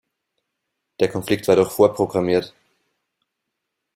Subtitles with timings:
[0.99, 2.55] Der Konflikt war doch vorprogrammiert.